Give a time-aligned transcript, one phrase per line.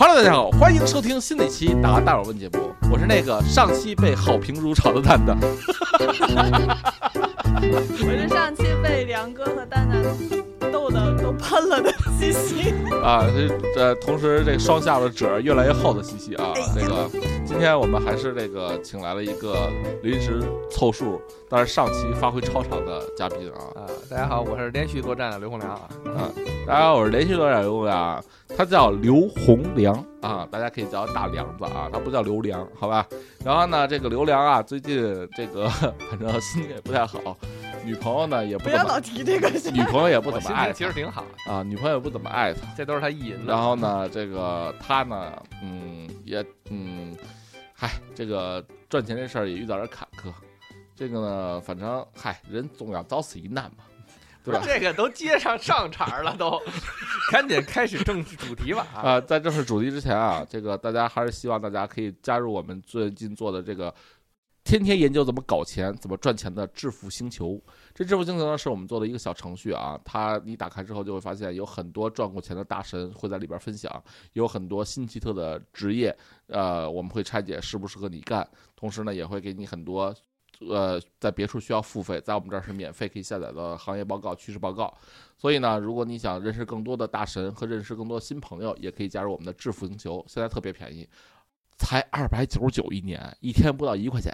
[0.00, 5.36] Hello，大家好，欢迎收听新的一期《答大伙问》节目，我是那个上期被好评如潮的蛋蛋。
[7.60, 10.00] 我是上期被梁哥和蛋蛋
[11.32, 12.74] 喷了的西西。
[13.02, 17.08] 啊，这这同时这双下巴褶越来越厚的西西啊，这个
[17.46, 19.70] 今天我们还是这个请来了一个
[20.02, 23.80] 临时凑数，但是上期发挥超常的嘉宾啊。
[23.80, 25.88] 啊，大家好，我是连续作战的刘洪良啊。
[26.66, 28.22] 大家好，我是连续作战刘良，
[28.56, 33.06] 他叫刘洪良啊，大家可以叫他大梁子啊，他不叫刘良，好吧？
[33.44, 35.00] 然后呢，这个刘良啊，最近
[35.36, 35.68] 这个
[36.10, 37.36] 反正心情也不太好，
[37.88, 42.60] 女朋友呢也不不要老么，提这个，女朋友也不我怎么爱他其实挺好，啊，女朋友也不怎么爱他。
[42.76, 43.52] 这都是他意淫的。
[43.52, 47.16] 然后呢，这个他呢，嗯，也嗯，
[47.72, 50.30] 嗨，这个赚钱这事儿也遇到点坎坷。
[50.94, 53.84] 这个呢，反正嗨，人总要遭此一难嘛，
[54.44, 54.60] 对吧？
[54.62, 56.60] 这个都接上上茬了，都
[57.32, 59.00] 赶紧开始正式主题吧啊！
[59.12, 63.94] 啊、在正式主题之前啊，这个大家还是希望大家可以加入我们最近做的这个
[64.68, 67.58] 天天研究怎么搞钱、怎么赚钱的致富星球。
[67.94, 73.90] 这致富星球呢，是我们做的一个小程序啊，它你打开之后就会发现有很多赚过钱的大神会在里边分享，
[74.34, 76.14] 有很多新奇特的职业，
[76.48, 78.46] 呃，我们会拆解适不适合你干，
[78.76, 80.14] 同时呢，也会给你很多。
[80.68, 84.92] 呃，在别处需要付费，在我们这儿是免费可以下载的行业报告、趋势报告。
[85.38, 91.08] 所以呢，如果你想认识更多的大神和认识更多新朋友，也可以加入我们的致富星球，现在特别便宜，
[91.78, 94.32] 才二百九十九一年，一天不到一块钱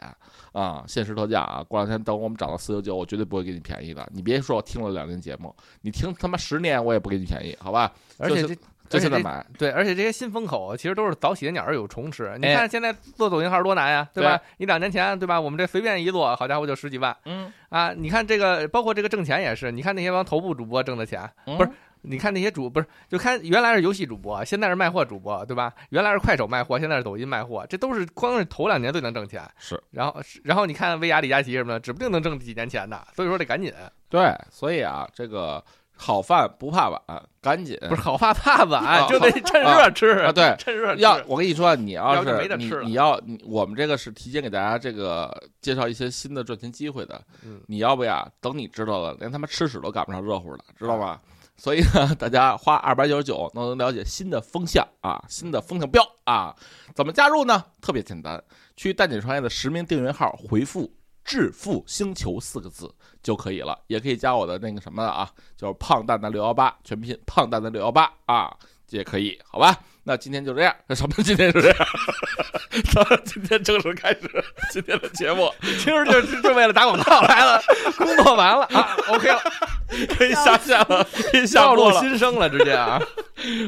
[0.53, 0.83] 啊！
[0.89, 1.63] 限时特价啊！
[1.63, 4.07] 过两天等我们涨到四九九，我绝对不会给你便宜的。
[4.13, 7.93] 你别说我听了两年节目，你听他妈十年我也不给你便宜，好吧？
[8.19, 8.57] 而且
[8.89, 12.37] 就现在买，对，而且这些新风口其实都是早起的鸟儿有虫吃。
[12.39, 14.41] 你哎看现在做抖音号多难呀，对吧？
[14.59, 15.41] 你两年前对吧？
[15.41, 17.93] 我们这随便一做，好家伙就十几万嗯，啊！
[17.93, 21.71] 你看这个，包括这个挣钱也是，你看那些帮头部主播挣的钱，嗯不是
[22.07, 25.73] 你看那些主不是，就看原来是游戏主播，现在是卖货主播，对吧？
[25.91, 29.43] 原来是快手卖货，现在是抖音卖货，这都是光是头两年最能挣钱。
[29.59, 33.01] 是，然后然后你看薇娅、李佳琦什么的，指不定能挣几年钱呢。
[33.17, 33.73] 所以说得赶紧，
[34.09, 35.65] 对，所以啊，这个
[35.97, 37.01] 好饭不怕晚，
[37.41, 40.55] 赶紧不是好饭怕啊晚，就得趁热吃 啊，对。
[40.59, 41.01] 趁热吃。
[41.01, 48.29] 要我跟你说，你要是没得你吃了你要你我们这个是提前给大家这个介绍一些新的赚钱机会的，嗯你要不呀？
[48.41, 51.21] 等你知道了，连他妈吃屎都赶不上热乎的，知道吗？
[51.57, 56.55] 所以呢，大家花二百九十九能了解新的风向啊，新的风向标啊，
[56.95, 57.65] 怎么加入呢？
[57.81, 58.43] 特别简单，
[58.77, 60.93] 去蛋姐创业的实名订阅号回复
[61.25, 62.93] “致富星球”四个字
[63.23, 68.55] 就可以了，也可以加我的那个什么啊，就是胖蛋蛋六幺八，全拼胖蛋蛋六幺八啊，
[68.91, 69.79] 也可以，好吧？
[70.07, 71.79] 那今天就这样，那什么今天就这样？
[72.93, 74.21] 咱们今天正式开始
[74.71, 77.63] 今天的节目，其实就是就为了打广告来了，
[77.97, 79.41] 工作完了啊，OK 了，
[80.17, 83.01] 可以下线了，可以下道路播了新生了，直接啊。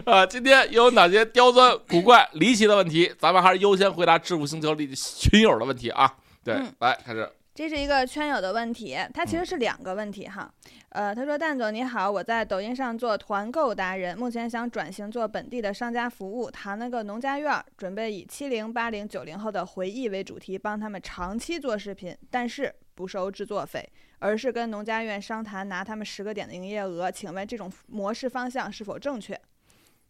[0.05, 0.27] 啊！
[0.27, 3.13] 今天有哪些刁钻、古怪、离奇的问题？
[3.19, 6.13] 咱们还是优先回答致富星球里群友的问题啊！
[6.45, 7.31] 对，嗯来开始。
[7.55, 10.51] 这是一个圈友的问题，它其实是两个问题哈。
[10.97, 23.87] 呃，他说：“蛋总你好，我在抖音上做团购达人，目前想转型做本地的商家服务，谈了个农家院，准备以七零、八零、九零后的回忆为主题，帮他们长期做视频，但是不收制作费，
[24.21, 27.11] 而是跟农家院商谈拿他们十个点的营业额。
[27.11, 29.39] 请问这种模式方向是否正确？”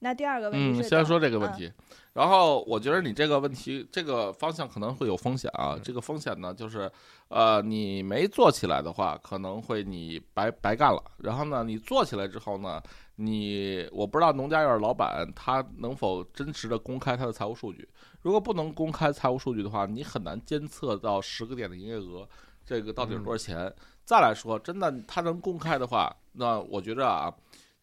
[0.01, 1.73] 那第二个问题嗯，先说这个问嗯题，
[2.12, 5.79] 然后我觉得你这个问题这个方向可能会有风险啊。
[5.83, 6.91] 这个风险呢，就是
[7.29, 11.03] 呃，你没做起来的话，可能会你白白干了。
[11.19, 12.81] 然后呢，你做起来之后呢，
[13.17, 17.89] 你我不知道农家院老板他能否真实的公开他的财务数据。
[18.21, 22.28] 如果不能公开财务数据的话，你很难监测到十个点的营业额
[22.67, 23.73] 这个到底是多少钱。
[24.05, 27.33] 再来说，真的他能公开的话，那我觉着啊。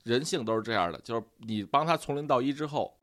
[0.04, 2.98] 人性都是这样的，就是你帮他从零到一之后，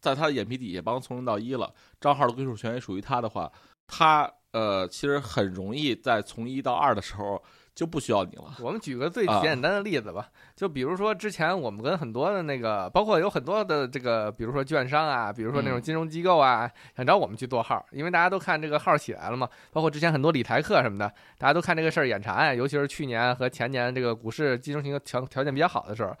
[0.00, 3.50] 在他的眼皮底下帮从零到一了，账号的归属权也属于他的话，
[3.86, 7.42] 他呃其实很容易在从一到二的时候
[7.74, 8.56] 就不需要你了。
[8.60, 26.14] 我们举个最啊简单的例子吧，就比如说之前我们跟很多的那个，包括有很多的这个，比如说券商啊，比如说那种嗯金融机构啊，想找我们去做号，因为大家都看这个号起来了嘛，包括之前很多理财课什么的，大家都看这个事儿眼馋，尤其是去年和前年这个股市金融情条条件比较好的时候，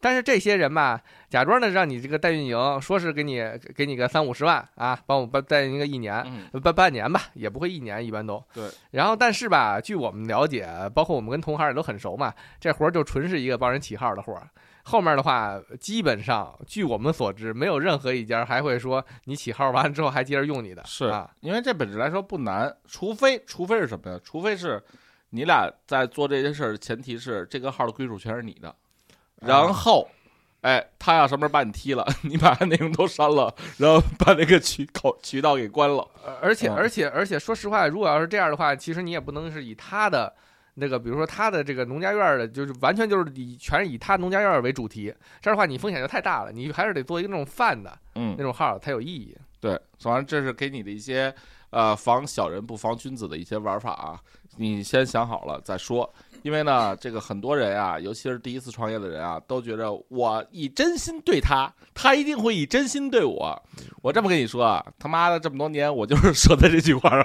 [0.00, 1.00] 但是这些人吧，
[1.32, 3.42] 假装呢让你这个代运营，说是给你
[3.74, 8.44] 给你个三五十万啊，帮我办代运营个一年，嗯，半半年吧，也不会一年，一般都。
[8.52, 8.68] 对。
[8.90, 14.46] 然后，但是吧，据我们了解，包括我们跟同行也都很熟嘛，这活儿就纯是一个帮人起号的活儿。
[14.82, 20.84] 后面的话，基本上据我们所知，没有任何一家还会说你起号完了之后还接着用你的。
[20.84, 24.20] 是啊，因为这本质来说不难，除非除非是什么呀？
[24.22, 24.82] 除非是
[25.30, 28.74] 你俩在做这些事儿，前提是这个号的归属权是你的，
[29.40, 30.06] 然后
[30.62, 36.08] 哎，他要什么时候把你踢了， 你把内容都删了，然后把那个渠口渠道给关了。
[36.24, 40.32] 呃而且嗯而且而且，说实话，如果要是这样的话，其实你也不能是以他的
[40.74, 49.36] 那个，比如说他的这个农家院儿的，就是完全就是以全是以他农家院儿为主题，这样的话你风险就太大了，你还是得做一个那种泛的嗯那，种号才有意义。
[49.60, 51.34] 对，反正这是给你的一些
[51.70, 54.20] 呃防小人不防君子的一些玩法啊，
[54.56, 56.08] 你先想好了再说。
[56.42, 63.62] 因为呢，这个很多人啊，尤其是第一次创业的人啊，都觉着我以真心对他，他一定会以真心对我。
[64.02, 67.24] 我这么跟你说啊，他妈的这么多年，我就是说的这句话了，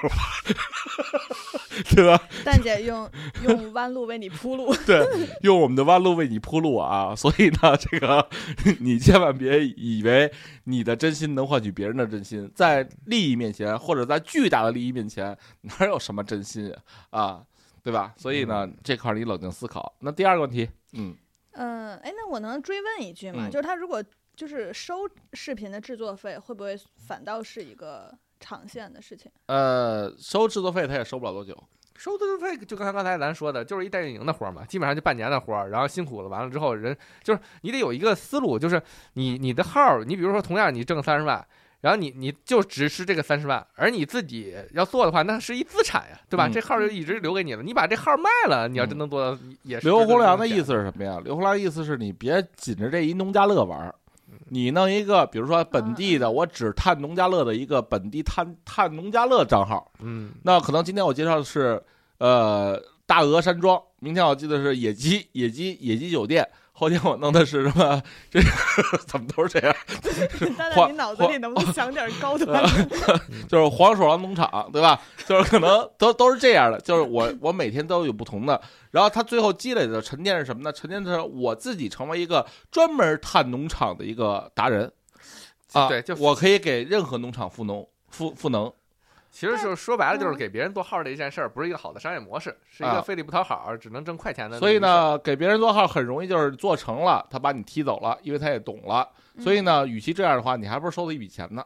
[1.89, 2.21] 对吧？
[2.45, 3.09] 蛋姐用
[3.43, 5.03] 用弯路为你铺路，对，
[5.41, 7.15] 用我们的弯路为你铺路啊！
[7.15, 8.27] 所以呢，这个
[8.79, 10.31] 你千万别以为
[10.65, 16.71] 你的真心能换取别人的真心，在利益面前，或者在巨大的利益面前，哪有什么真心
[17.09, 17.41] 啊？
[17.89, 18.13] 啊对吧？
[18.17, 19.95] 所以呢，这块儿你冷静思考。
[19.99, 21.15] 那第二个问题，嗯，
[21.51, 23.47] 嗯，哎，那我能追问一句吗？
[23.47, 24.03] 嗯就是他如果
[24.35, 29.31] 就是收视频的制作费，会不会反倒是一个长线的事情？
[29.45, 31.57] 呃，收制作费他也收不了多久。
[31.95, 38.79] 收制作费就刚才刚才咱说的，就是一代运营的活儿嘛，基本上就半年的活儿，然后辛苦了，完了之后人就是你得有一个思路，就是
[39.13, 41.43] 你你的号，你比如说同样你挣三十万，
[41.79, 46.47] 然后你你就只是这个三十万，而你自己要做的话，那是一资产呀，对吧？
[46.47, 50.47] 嗯这号就一直留给你了，你把这号卖了，你要真能做到，也是刘洪良的。
[50.47, 51.21] 意思是什么呀？
[51.23, 53.93] 刘洪良的意思是你别紧着这一农家乐玩儿，
[54.49, 59.91] 你弄一个，比如说本地的，我只探农家乐的一个本地探探农家乐账号。
[59.99, 61.81] 嗯，那可能今天我介绍的是
[62.17, 66.47] 呃大鹅山庄，明天我记得是野鸡野鸡野鸡酒店，
[66.79, 67.99] 后天我弄的是什么？
[68.29, 68.39] 这
[69.07, 69.75] 怎么都是这样？
[70.55, 73.21] 蛋黄蛋，你脑子里能不能想点高端的？
[73.49, 75.01] 就是黄鼠狼农场，对吧？
[75.25, 80.71] 就是可能都都是这样的，就是我我每天都有不同的，然后他最后积累的沉淀是什么呢？
[80.71, 84.91] 沉淀的是我自己成为一个专门探农场的一个达人
[85.73, 88.71] 啊，对就我可以给任何农场赋能赋赋能，
[89.29, 94.57] 其实就是说白了，就是嗯给别人做号儿的一件事儿，不是一个好的商业模式，是一啊个费力不讨好，只能挣快钱的。
[94.59, 99.07] 所以，呢，给别人做号很容易就是做成了，他把你踢走了，因为他也懂了，
[99.39, 101.63] 所以呢，与其这样的话，你还不如收他一笔钱呢，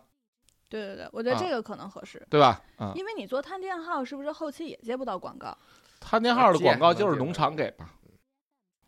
[0.69, 2.61] 对对对，我觉得啊这个可能合适，对吧？
[2.77, 5.57] 啊，因为你做探店号，是不是后期也接不到广告？
[5.99, 7.85] 探店号的广告就是农场给嘛，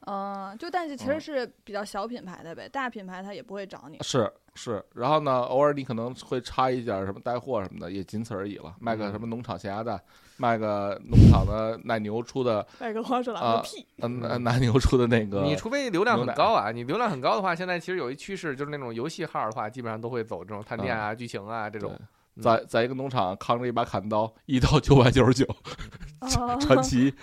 [0.05, 3.97] 嗯，就但是其嗯实是比较小品牌的呗，大品牌他也不会找你。
[4.01, 8.75] 是是，然后呢，偶尔你可能会插一点什么带货什么的，也仅此而已了。
[8.79, 9.99] 卖个什么农场咸鸭蛋，
[10.37, 13.85] 卖个农场的 奶牛出的， 卖个黄鼠狼啊个屁！
[14.01, 21.91] 嗯、呃，奶牛出的那个，你除非流量很高啊，你流量很高的话，现在其实有一趋势，就是那种游戏号儿的话，基本上都会走这种探店啊、剧情啊这种。
[21.91, 21.99] 对
[22.41, 25.45] 在在一个农场扛着一把砍刀，一刀九百九十九，
[26.21, 27.13] 哦传奇，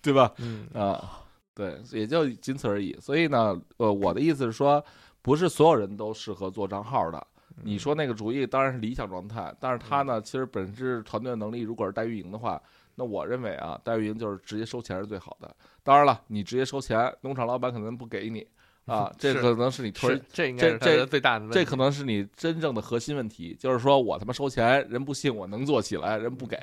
[0.00, 0.32] 对吧？
[0.38, 1.22] 嗯，啊，
[1.54, 2.96] 对，也就仅此而已。
[3.00, 4.82] 所以呢，呃，我的意思是说，
[5.22, 7.18] 不是所有人都适合做账号的。
[7.18, 12.62] 嗯你说那个主意当然是理想状态，但是他呢，其实本质团队能力，如果是代运营的话，
[12.94, 15.54] 那我认为啊，代运营就是直接收钱是最好的。
[15.82, 18.46] 当然了，你直接收钱，农场老板可能不给你
[18.90, 21.54] 啊， 这可能是你推是这应该这最大的问题。
[21.54, 26.58] 这可能是你真正的核心问题，就是说我他妈收钱，人不信我能做起来，人不给。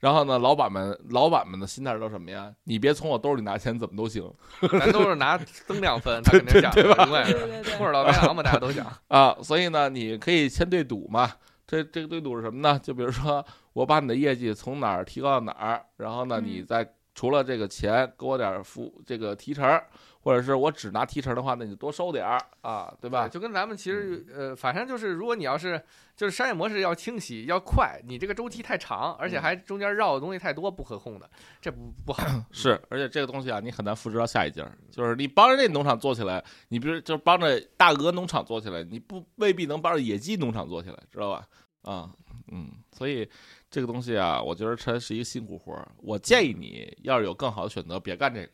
[0.00, 2.52] 然后呢，老板们老板们的心态都什么呀？
[2.64, 4.30] 你别从我兜里拿钱，怎么都行
[4.78, 8.86] 咱都是拿增量分，他肯定想 对吧对对对或者老白狼嘛，大家都想。
[9.08, 9.34] 啊。
[9.42, 11.32] 所以呢，你可以先对赌嘛。
[11.66, 12.78] 这这个对赌是什么呢？
[12.82, 13.42] 就比如说，
[13.72, 19.86] 我把你的业绩从哪儿提高到哪儿，然后呢，嗯你再除了这个钱，给我点儿付这个提成儿，
[20.24, 23.28] 或者是我只拿提成的话，那你就多收点儿啊，对吧？
[23.28, 25.80] 就跟咱们其实呃，反正就是，如果你要是
[26.16, 32.24] 就是商业模式要清晰要快，你这个周期太长，而且还中间绕的东西太多，不可控的，这不不好。
[32.50, 34.72] 是，而且这个东西啊，你很难复制到下一家儿。
[34.90, 41.46] 就是你帮着这农场做起来，你比如就是帮着大鹅农场做起来，你不未必能帮着野鸡农场做起来，知道吧？
[41.82, 42.10] 啊，
[42.50, 43.28] 嗯，所以
[43.70, 45.86] 这个东西啊，我觉得它是一个辛苦活儿。
[45.98, 48.52] 我建议你要是有更好的选择，别干这个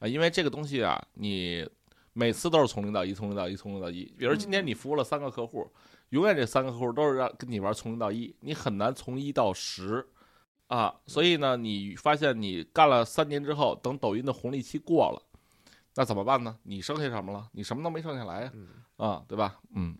[0.00, 1.68] 啊，因为这个东西啊，你
[2.12, 4.04] 每次都是从零到一，从零到一，从零到一。
[4.18, 5.70] 比如今天你服务了三个客户，
[6.10, 10.06] 永远这三个客户都是让跟你玩从零到一，你很难从一到十。
[10.68, 15.22] 啊，所以呢，你发现你干了三年之后，等抖音的红利期过了，
[15.94, 16.58] 那怎么办呢？
[16.64, 17.48] 你剩下什么了？
[17.52, 19.58] 你什么都没剩下来呀、嗯，啊，对吧？
[19.74, 19.96] 嗯，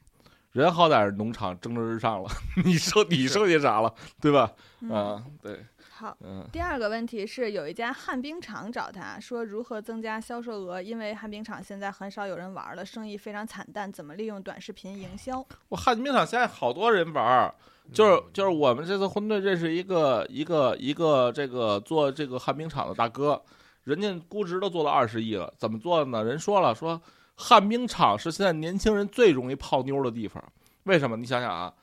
[0.52, 2.28] 人好歹是农场蒸蒸日上了，
[2.66, 3.94] 你剩你剩下啥了？
[4.20, 4.52] 对吧？
[4.80, 5.64] 嗯啊，对，
[5.98, 6.16] 好。
[6.22, 15.44] 嗯第二个问题是，有一家旱冰场找他说如何增加销售额，因为旱冰场现在很少有人玩了，生意非常惨淡，怎么利用短视频营销？
[15.68, 17.54] 我旱冰场现在好多人玩儿，
[17.92, 23.42] 就是嗯就是我们这次婚队认识一个一个一个这个做这个旱冰场的大哥，
[23.82, 26.22] 人家估值都做到二十亿了，怎么做的呢？
[26.22, 27.00] 人说了说
[27.34, 30.42] 旱冰场是现在年轻人最容易泡妞的地方。
[30.84, 31.16] 为什么？
[31.16, 31.74] 你想想啊，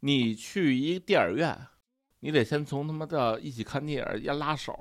[0.00, 1.58] 你去一电影院，
[2.24, 4.74] 你得先从他妈的一起看电影，一拉手，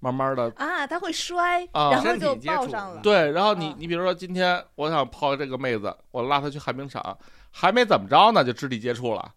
[0.00, 3.00] 慢慢的啊，他会摔，啊然后就抱上了。
[3.00, 7.16] 对，然后你嗯你比如说今天我想泡这个妹子，我拉她去旱冰场，
[7.52, 9.32] 还没怎么着呢，就肢体接触了，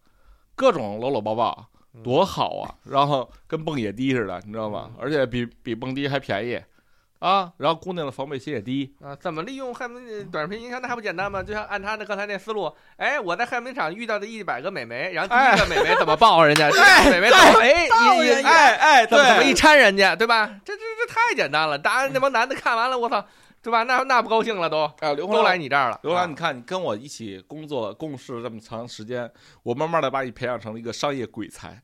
[0.55, 1.67] 各种搂搂抱抱，
[2.03, 2.73] 多好啊！
[2.85, 4.89] 然后跟蹦野迪似的，你知道吗？
[4.97, 6.59] 而且比比蹦迪还便宜
[7.23, 7.49] 啊！
[7.55, 10.77] 然后姑娘的防备心也低，啊，怎么利用旱冰短视频营销？
[10.81, 11.41] 那还不简单吗？
[11.41, 16.69] 就像按他的刚才那思路，哎，我在旱冰场遇到的一百个美眉，然后第一个美眉怎么抱人家？
[16.69, 20.49] 第二个美眉怎么哎一哎哎，怎么怎么一对，搀人家，对吧？
[20.65, 21.79] 这这这太简单了。
[21.79, 23.25] 当然那帮男的看完了，我操，
[23.63, 23.83] 对吧？
[23.83, 25.97] 那那不高兴了都，啊，刘红都来你这儿了。
[26.03, 29.31] 刘兰，啊你看你跟我一起工作共事这么长时间，
[29.63, 31.81] 我慢慢的把你培养成了一个商业鬼才。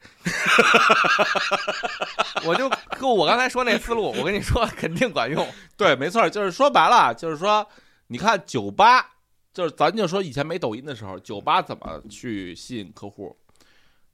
[2.45, 2.69] 我就
[2.99, 5.47] 跟我刚才说那思路，我跟你说肯定管用。
[5.77, 7.65] 对，没错儿，就是说白了，就是说，
[8.07, 9.11] 你看酒吧，
[9.53, 13.35] 就是咱就说以前没抖音的时候，酒吧怎么去吸引客户？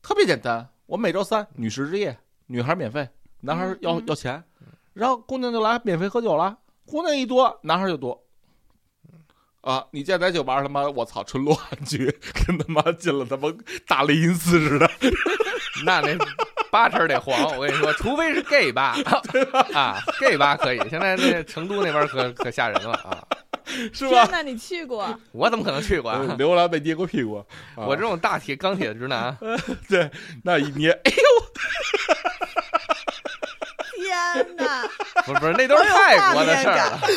[0.04, 3.10] 特别简单，我每周三女士之夜，女孩免费，
[3.42, 4.44] 男孩要、要钱，
[4.94, 8.22] 然后姑娘就来免费喝酒了，姑娘一多，男孩就多。
[9.62, 9.84] 啊！
[9.90, 12.06] 你见在在酒吧他妈，我操，纯裸汉区，
[12.46, 13.52] 跟他妈进了他妈
[13.88, 14.88] 大雷音寺似的。
[15.84, 16.16] 那那
[16.70, 18.96] 八成得黄，我跟你说，除非是 gay 吧
[19.74, 20.78] 啊，gay 吧可以。
[20.88, 23.28] 现在那成都那边可可吓人了啊！
[23.92, 24.32] 是吧天？
[24.32, 25.20] 哪，你去过？
[25.32, 26.36] 我怎么可能去过啊？
[26.38, 27.38] 刘兰被捏过屁股，
[27.76, 29.36] 啊我这种大铁钢铁直男，
[29.90, 30.12] 对
[30.44, 31.12] 那一捏，哎
[34.44, 34.88] 天哪！
[35.26, 37.00] 不是不是，那都是泰国的事儿了。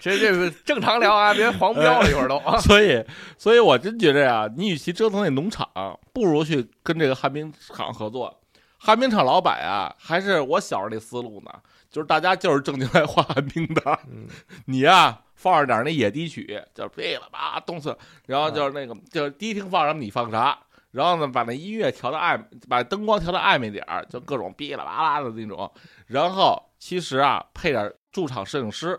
[0.00, 2.58] 这这个正常聊啊，别黄标了，一会儿都 啊。
[2.58, 3.04] 所以，
[3.36, 5.68] 所以我真觉着呀，你与其折腾那农场，
[6.14, 8.40] 不如去跟这个旱冰场合作。
[8.78, 11.52] 旱冰场老板啊，还是我小时候那思路呢，
[11.90, 14.26] 就是大家就是正经来滑旱冰的，嗯
[14.64, 20.58] 你呀放着点那野地曲，就是噼里啪啦动次，然后就是那个就是迪厅放什么你放啥，
[20.90, 25.70] 然后呢把那音乐调的暧，把灯光调的暧昧点儿，就各种噼里啪啦的那种，
[26.06, 28.98] 然后其实啊配点驻场摄影师，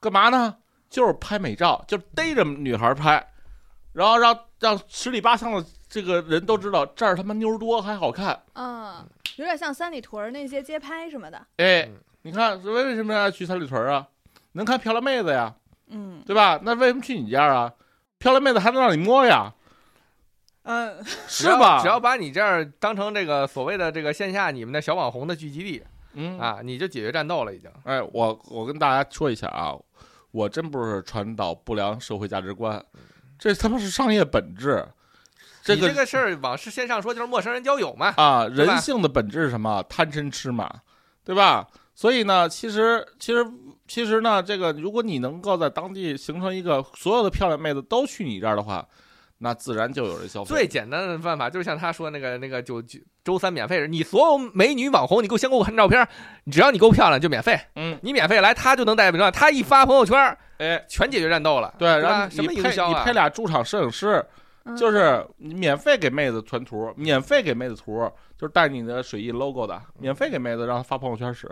[0.00, 0.56] 干嘛呢？
[0.90, 3.26] 就是拍美照，就是逮着女孩拍，
[3.92, 8.40] 然后让让十里八乡的这个人都知道这儿他妈妞多还好看。
[8.52, 11.38] 嗯，有点像三里屯儿那些街拍什么的。
[11.56, 14.06] 哎嗯，你看为为什么要去三里屯啊？
[14.52, 15.52] 能看漂亮妹子呀，
[15.88, 16.60] 嗯对吧？
[16.62, 17.72] 那为什么去你家啊？
[18.18, 19.52] 漂亮妹子还能让你摸呀，
[20.64, 21.80] 嗯，是吧？
[21.80, 25.82] 只要把你这儿当成这个所谓的这个线下你们的小网红的聚集地
[26.14, 27.70] 嗯，啊，你就解决战斗了已经。
[27.84, 29.74] 哎，我我跟大家说一下啊，
[30.30, 32.82] 我真不是传导不良社会价值观，
[33.38, 34.86] 这他妈是商业本质。
[35.62, 39.82] 这个你这个事儿往是线上说就是陌生人交友嘛，啊，人性的本质是什么？
[39.88, 40.70] 贪嗔痴嘛，
[41.24, 41.66] 对吧？
[41.94, 43.46] 所以呢，其实其实
[43.88, 48.86] 其实呢，这个如果你能够在当地形成一个所有的漂亮妹子都去你这儿的话，
[49.38, 50.54] 那自然就有人消费。
[50.54, 56.06] 最简单的办法就是像他说那个那个就就周三免费，你所有美女网红，你给我先给我看照片，
[56.50, 60.16] 只要你够漂亮就免费，嗯，你免费来他就能代表他一发朋友圈，
[60.58, 61.74] 哎，全解决战斗了。
[61.78, 63.04] 对，然后什么你配你营销啊？
[63.04, 64.24] 配俩驻场摄影师，
[64.64, 71.48] 嗯就是你免费给妹子传图，免费给妹子图，就是带你的水印 logo 的，免费给妹子让她发朋友圈使，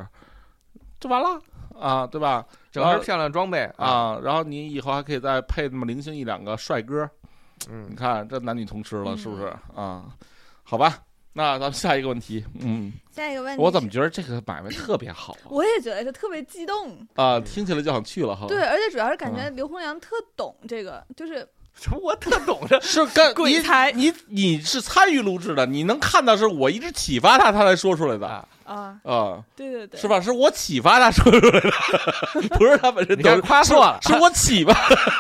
[1.00, 1.40] 就完了
[1.78, 2.44] 啊，对吧？
[2.70, 7.08] 整身漂亮装备，啊，然后你以后还可以再配那么零星一两个帅哥，
[7.68, 10.04] 你嗯，看这男女通吃了，嗯是不是啊？
[10.62, 10.98] 好吧，
[11.32, 13.88] 那咱们下一个问题，嗯，下一个问题，我怎么？
[13.88, 15.48] 觉得这个买卖特别好啊？
[15.50, 18.46] 我也觉得就特别激动，啊，听起来就想去了哈。
[18.48, 21.46] 对，，而且主要是感觉嗯刘洪良特懂这个，就是
[22.00, 30.08] 我特懂这， 是干你鬼才你你是参与录制的，你能看到是我一直启发他，他才说出来的啊啊，啊，对对对，是？
[30.08, 30.20] 吧？
[30.20, 31.70] 是我启发他说出来的，
[32.56, 34.72] 不是他本身你看夸错了，是我启发。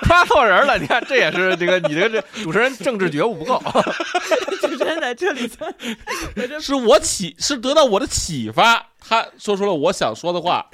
[0.06, 0.78] 夸错人了。
[0.78, 3.62] 你看这也是这个你这个这主持人政治觉悟不够。
[4.60, 5.50] 主持人在这里
[6.60, 10.66] 是我启是得到我的启发，他说出了我想说的话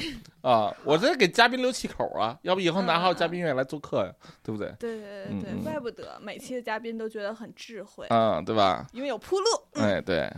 [0.43, 4.73] 啊，我这给嘉宾留气口啊，要不以后哪还有嘉宾愿意来做客呀，对不对？
[4.79, 8.87] 对对对对，嗯嗯怪不得每期的嘉宾都觉得很智慧，啊，对吧？
[8.93, 9.47] 因为有铺路。
[9.75, 10.31] 哎，对，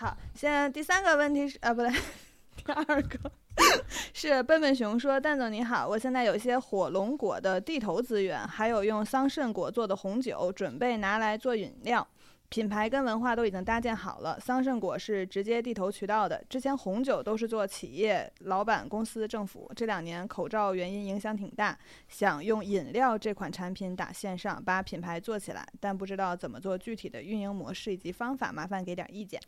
[0.00, 1.90] 好，现在第三个问题是啊，不对，
[2.54, 3.18] 第二个
[4.14, 12.06] 是笨笨熊说：“蛋总你好，我现在有一些火龙果的地头资源，还有用桑葚果做的红酒，准备拿来做饮料。
[12.50, 19.70] 品牌跟文化都已经搭建好了，桑葚果是直接地头渠道的，之前红酒都是做企业、老板、公司、政府。
[19.76, 21.78] 这两年口罩原因影响挺大，
[22.08, 29.38] 想用饮料这款产品打线上，把品牌做起来，但不知道怎么做具体的运营模式以及方法，麻烦给点意见。”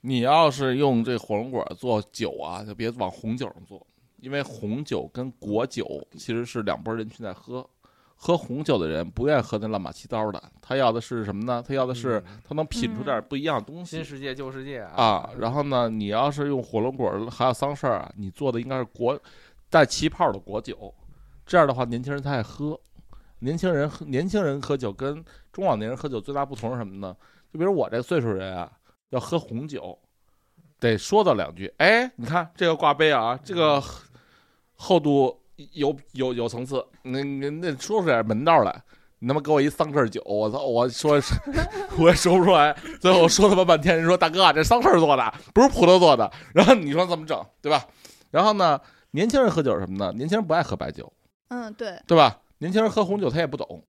[0.00, 3.86] 你要是用这火龙果做酒啊，就别往红酒上做，
[4.20, 7.68] 因为红酒跟果酒其实是两拨人群在喝。
[8.16, 11.62] 喝红酒的人不愿意喝那乱码七糟的，他要的是什么呢？
[11.66, 15.28] 他要的是嗯他能品出点不一样的东西新世界旧世界啊。
[15.38, 19.20] 然后呢，你要是用火龙果还有桑葚儿啊，你做的应该是果
[19.68, 20.94] 带气泡的果酒，
[21.44, 22.78] 这样的话年轻人他爱喝。
[23.40, 27.14] 年轻人喝年轻人喝酒跟中老年人喝酒最大不同是什么呢？
[27.52, 28.72] 就比如我这岁数人啊，
[29.10, 29.98] 要喝红酒，
[30.80, 31.70] 得说到两句。
[31.76, 33.82] 哎，你看这个挂杯啊，这个
[34.76, 35.38] 厚度
[35.72, 38.82] 有有有层次，那那那说出点门道来。
[39.20, 40.58] 你他妈给我一桑葚酒，我操！
[40.58, 41.18] 我说，
[41.98, 42.76] 我也说不出来。
[43.00, 46.30] 最后说他妈半天，人说大哥，这桑葚做的，不是葡萄做的。
[46.52, 47.86] 然后你说怎么整，对吧？
[48.30, 48.78] 然后呢，
[49.12, 50.12] 年轻人喝酒什么呢？
[50.14, 51.10] 年轻人不爱喝白酒，
[51.48, 51.98] 嗯，对。
[52.06, 52.38] 对吧？
[52.58, 53.82] 年轻人喝红酒他也不懂，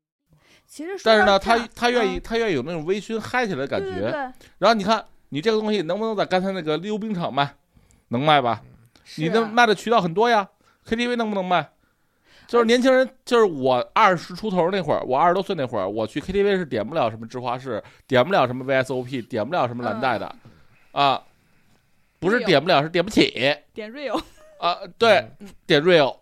[0.65, 3.89] 其实说但是呢，他他愿意嗯他愿意有那种微醺嗨起来的感觉。
[3.89, 7.55] 对对对然后你看，你这个东西能不能在刚才那个溜冰场卖？
[8.09, 8.61] 能卖吧？
[9.17, 10.47] 你是的卖的渠道很多呀
[10.85, 11.69] ，KTV 能不能卖？
[12.47, 20.35] 就是年轻人，就是我二十出头那会儿，我二十多岁那会儿，我去 KTV 是点不了什么芝华士，点不了什么 VSOP，点不了什么蓝带的，
[20.91, 21.23] 啊，
[22.19, 23.31] 不是点不了，是点不起。
[23.73, 24.21] 点 real，
[24.59, 25.27] 啊，对，
[25.65, 26.17] 点 real，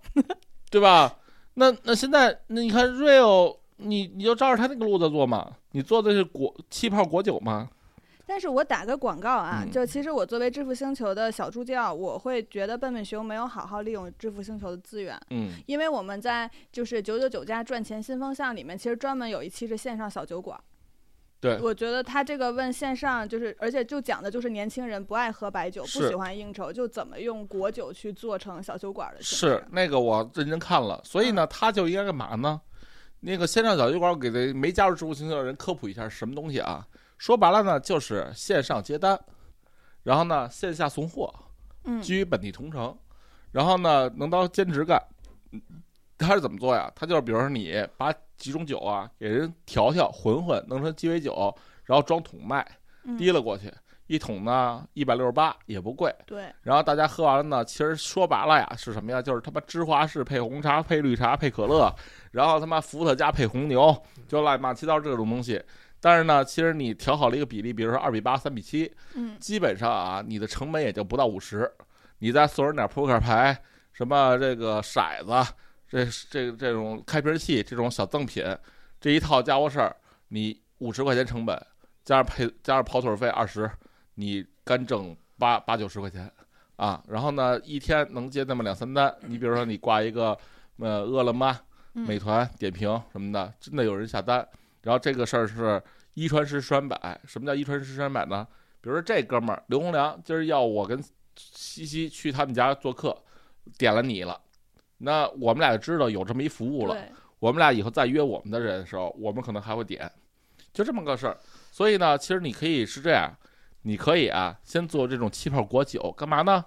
[0.71, 1.13] 对吧？
[1.55, 7.69] 那那现在那你看 real，你你就照着他那个路子做嘛，你做的是果气泡果酒嘛，
[8.25, 20.59] 但是我打个广告啊，嗯就其实我作为致富星球的小助教，我会觉得笨笨熊没有好好利用致富星球的资源，嗯，因为我们在就是九九九加赚钱新风向里面，其实专门有一期是线上小酒馆。
[21.41, 29.65] 对我觉得他这个问线上就是，而且就讲的就是年轻人不爱喝白酒，不喜欢应酬，就怎么用果酒去做成小酒馆的事是。
[29.71, 32.61] 那个我认真看了，所以呢，他就应该干嘛呢？
[33.19, 36.87] 那个线上小酒馆，我给这没加入支付星球的人科普一下什么东西啊？
[37.23, 39.17] 说白了呢，就是线上接单，
[40.03, 41.33] 然后呢线下送货，
[41.85, 42.93] 嗯基于本地同城，
[43.53, 45.01] 然后呢能当兼职干。
[45.53, 45.61] 嗯
[46.17, 46.91] 他是怎么做呀？
[46.93, 52.65] 他就是比如说你把几种酒啊给人调调混混，弄成鸡尾酒，然后装桶卖，
[53.05, 53.73] 嗯提了过去，
[54.07, 56.13] 一桶呢一百六十八也不贵。
[56.25, 59.21] 对，然后大家喝完了呢，其实说白了呀，是什么呀？
[59.21, 61.89] 就是他妈芝华士配红茶配绿茶配可乐，
[62.31, 63.95] 然后他妈伏特加配红牛，
[64.27, 65.63] 就乱七八糟这种东西。
[66.03, 71.71] 但是呢，其实你调好了一个比例，比如说二比八、三比七，嗯基本上啊，你的成本也就不到五十。
[72.19, 73.57] 你再送人点扑克牌、
[73.93, 75.53] 什么这个骰子、
[75.87, 78.43] 这这这种开瓶器这种小赠品，
[78.99, 79.95] 这一套家伙事儿，
[80.27, 81.57] 你五十块钱成本，
[82.03, 83.71] 加上配加上跑腿费二十，
[84.15, 86.29] 你干挣八八九十块钱
[86.75, 87.01] 啊。
[87.07, 89.15] 然后呢，一天能接那么两三单。
[89.21, 90.37] 你比如说你挂一个
[90.79, 91.57] 呃饿了么、
[91.93, 94.45] 嗯美团点评什么的，真的有人下单。
[94.83, 95.81] 然后这个事儿是
[96.13, 97.19] 一传十，十传百。
[97.25, 98.47] 什么叫一传十，十传百呢？
[98.79, 101.03] 比如说这哥们儿刘洪良今儿要我跟
[101.35, 103.17] 西西去他们家做客，
[103.77, 104.39] 点了你了，
[104.99, 106.97] 那我们俩就知道有这么一服务了。
[107.39, 110.09] 我们俩以后再约我们的人的时候，我们可能还会点，
[110.73, 111.37] 就这么个事儿。
[111.71, 113.33] 所以呢，其实你可以是这样，
[113.81, 116.63] 你可以啊，先做这种气泡果酒，干嘛呢？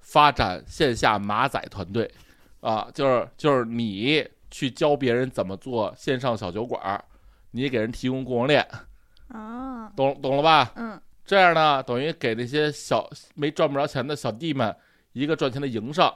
[0.00, 2.10] 发展线下马仔团队，
[2.60, 7.04] 啊，就是就是你去教别人怎么做线上小酒馆儿，
[7.50, 8.66] 你给人提供供应链，
[9.28, 10.72] 啊，懂懂了吧？
[10.76, 14.74] 嗯这样呢，等于给那些小没赚不着钱的小弟们
[15.12, 16.10] 一个赚钱的营生。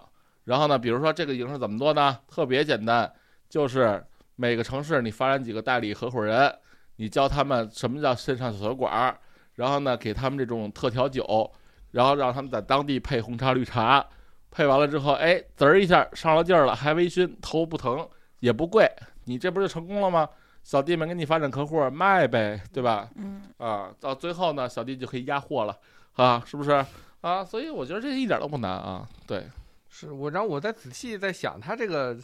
[0.45, 2.19] 然后呢，比如说这个营生怎么做呢？
[2.27, 3.13] 特别简单，
[3.49, 4.03] 就是
[4.37, 6.51] 每个城市你发展几个代理合伙人，
[6.97, 9.19] 你教他们什么叫线上小酒馆儿，
[9.55, 11.53] 然后呢给他们这种特调酒，
[11.91, 14.03] 然后让他们在当地配红茶、绿茶，
[14.51, 18.09] 配完了之后，哎，滋儿一下上了劲儿了，还微醺，头不疼，
[18.41, 18.91] 也不贵，
[19.25, 20.27] 你这不就成功了吗？
[20.63, 23.11] 小弟们给你发展客户卖呗，对吧？
[23.17, 25.77] 嗯，啊，到最后呢，小弟就可以压货了
[26.15, 26.85] 啊，是不是
[27.21, 27.45] 啊？
[27.45, 29.09] 所以我觉得这一点都不难啊。
[29.27, 29.49] 对，
[29.89, 32.17] 是我，然后我在仔细在想，他这个，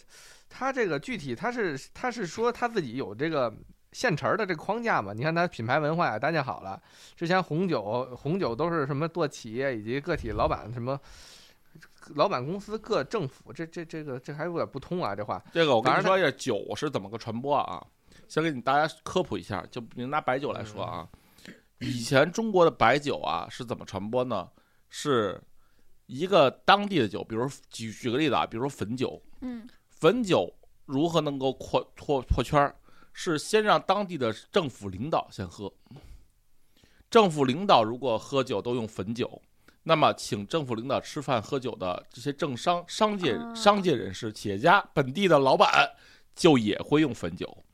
[0.48, 3.53] 他这个具体他是他是说他自己有这个
[3.92, 5.12] 现成儿的这个框架嘛？
[5.12, 6.81] 你看他品牌文化也搭建好了，
[7.16, 10.98] 之前红酒红酒都是什么做企业以及个体老板什么。
[12.14, 15.14] 老板公司各政府，这这这个这还有点不通啊！
[15.14, 17.85] 这话这个我跟你说一下，酒是怎么个传播啊？
[18.29, 21.09] 先给你大家科普一下，就您拿白酒来说啊，
[21.81, 24.49] 以前中国的白酒啊是怎么传播呢？
[24.91, 25.43] 是
[26.07, 29.67] 一个当地的酒，比如举举个例子啊，比如说汾酒，嗯
[30.01, 32.77] 汾酒如何能够扩拓破圈儿？
[33.12, 35.73] 是先让当地的政府领导先喝。
[37.11, 39.43] 政府领导如果喝酒都用汾酒，
[39.83, 45.91] 那么请政府领导吃饭喝酒的这些政商、商界、啊商界人士、企业家、本地的老板
[46.35, 47.64] 就也会用汾酒。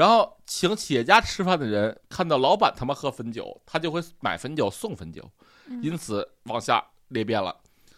[0.00, 5.22] 然后请企业家吃饭的人看到老板他妈喝汾酒，他就会买汾酒送汾酒，
[5.66, 7.54] 嗯因此往下裂变了。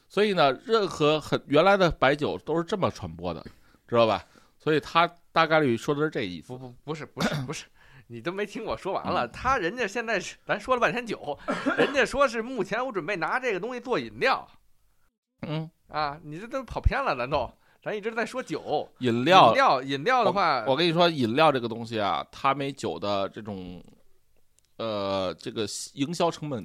[0.09, 3.41] 所以呢，任何很原来的白酒都是这么传播的，
[3.87, 4.27] 知道吧？
[4.59, 6.59] 所以他大概率说的是这意思不。
[6.59, 7.67] 不不是不是不是，
[8.09, 9.29] 你都没听我说完嗯了。
[9.29, 11.39] 他人家现在是咱说了半天酒，
[11.79, 14.45] 人家说是目前我准备拿这个东西做饮料
[15.47, 17.57] 嗯，啊，你这都跑偏了，难道？
[17.83, 23.83] 咱一直在说酒，饮料饮料饮料的话，我跟你说，饮料这个东西啊，它没酒的这种，
[24.77, 26.65] 呃，这个营销成本，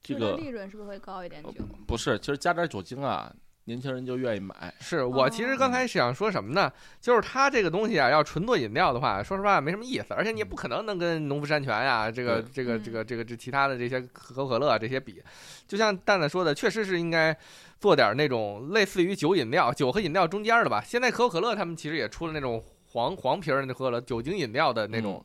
[0.00, 1.42] 这个利润是不是会高一点？
[1.42, 1.50] 酒
[1.88, 3.34] 不是，其实加点酒精啊，
[3.68, 4.74] 年轻人就愿意买。
[4.80, 6.72] 是我其实刚才想说什么呢？
[7.00, 15.22] 就是它这个东西啊，要纯做饮料的话，说实话没什么意思，而且你也不可能能跟农夫山泉呀、这个这个嗯这个这个这其他的这些可口可乐啊这些比。
[15.66, 17.36] 就像蛋蛋说的，确实是应该
[17.78, 20.82] 做点那种类似于酒饮料、酒和饮料中间的吧。
[20.84, 22.60] 现在可口可乐他们其实也出了那种
[22.92, 25.22] 黄黄瓶儿的那可口可乐酒精饮料的那种。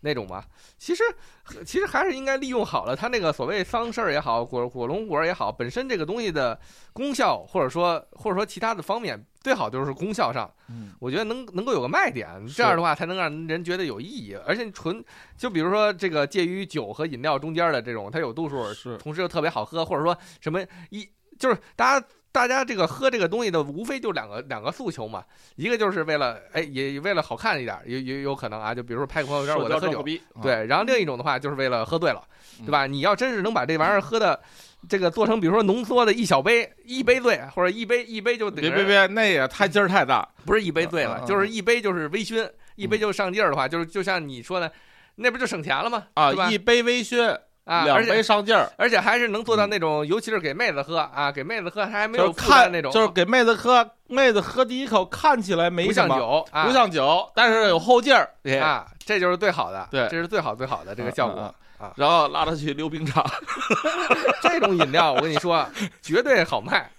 [0.00, 0.44] 那种吧，
[0.78, 1.02] 其实
[1.66, 6.58] 其实还是应该利用好了它那个所谓桑葚儿也好，果果龙果也好，本身这个东西的
[6.92, 14.36] 功效，或者说或者说其他的方面，最好就是功效上，嗯，我觉得能能够有个卖点，这样的话才能让人觉得有意义。
[14.46, 15.04] 而且纯
[15.36, 21.08] 就比如说这个介于酒和饮料中间的这种，它有度数，是同时又特别好喝，或者说什么一
[21.38, 22.06] 就是大家。
[22.30, 25.24] 大家这个喝这个东西的无非就两个两个诉求嘛，
[25.56, 30.04] 一个就是为了哎也为了好看一点，有有有可能啊，就比如说拍个朋友圈我在喝酒
[30.42, 32.22] 对，然后另一种的话就是为了喝醉了，
[32.60, 32.86] 嗯对吧？
[32.86, 34.38] 你要真是能把这玩意儿喝的，
[34.88, 40.28] 这个做成比如说浓缩的一小杯，一杯醉，或者一杯一杯就得别别别，那也太劲儿太大。
[40.44, 44.70] 不是一杯醉了，就是一杯就是微醺，一杯就上劲儿的话，就是就像你说的，
[45.16, 46.04] 那不就省钱了吗？
[46.14, 47.38] 啊，一杯微醺，
[47.68, 58.56] 啊，两而且杯上劲儿，而且还是能做到那种，尤其是给妹子喝啊，给妹子喝，他还没有看那种，就是给妹子喝，妹子喝第一口看起来没不像什么，酒啊，不像酒，但是有后劲儿，哎。
[58.58, 61.42] 啊，这就是最好的，对这是最好最好的这个效果。
[61.42, 61.92] 嗯啊。
[61.94, 63.24] 然后拉他去溜冰场，
[64.42, 65.64] 这种饮料，我跟你说，
[66.02, 66.90] 绝对好卖。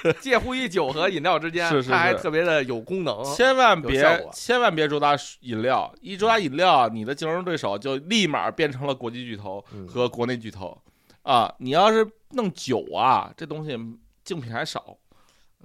[0.20, 3.22] 介乎于酒和饮料之间，是是它还特别的有功能。
[3.34, 10.76] 千万别千万别主打饮料，一主打饮料，你的竞争对手就立马变成了国际巨头嗯和国内巨头
[11.22, 11.52] 啊！
[11.58, 13.78] 你要是弄酒啊，这东西
[14.24, 14.96] 竞品还少，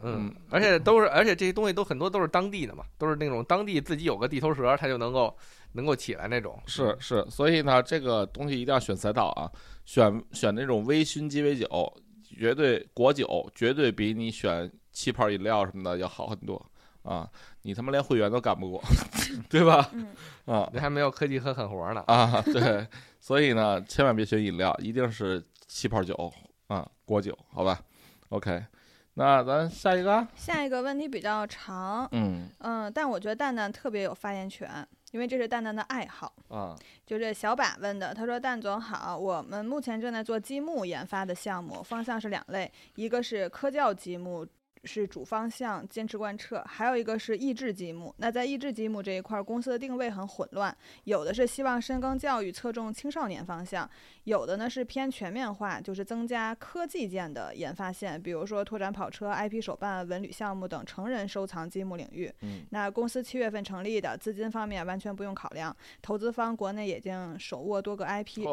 [0.04, 5.36] 嗯，而且都是，而且这些东西都很多都是当地的嘛，都是那种当地自己有个地头蛇，它就能够
[5.74, 6.62] 能够起来那种。
[6.68, 9.50] 是是，所以呢，这个东西一定要选赛道啊，
[9.86, 11.94] 选选那种微醺鸡尾酒，
[12.36, 16.64] 绝对果酒绝对比你选气泡饮料什么的要好很多
[17.04, 17.30] 啊！
[17.62, 18.84] 你他妈连会员都干不过，
[19.50, 19.90] 对吧？
[19.94, 20.08] 嗯，
[20.46, 22.04] 啊你还没有科技和狠活呢。
[22.08, 22.86] 啊，对，
[23.20, 26.32] 所以呢，千万别选饮料，一定是气泡酒
[26.68, 27.80] 啊，果酒，好吧
[28.30, 28.66] ？OK，
[29.14, 36.34] 那咱下一个啊，下一个问题比较长，嗯嗯，但我觉得蛋蛋特别有发言权，因为这是蛋蛋的爱好。
[36.50, 44.46] 啊，就这小把问的，他说：“蛋总好，我们目前正在做积木研发的项目，方向是两类，一个是科教积木。”
[44.84, 48.14] 是主方向，坚持贯彻；还有一个是益智积木。
[48.20, 53.86] 那在益智积木这一块儿，公司的定位很混乱，有的是希望深耕教育，侧重青少年方向；
[54.28, 62.30] 有的呢是偏全面化，就是增加科技件的研发线，比如说拓展跑车、IP 手办、文旅项目等成人收藏积木领域。
[62.42, 68.46] 嗯那公司七月份成立的，资金方面完全不用考量，投资方国内已经手握多个 IP，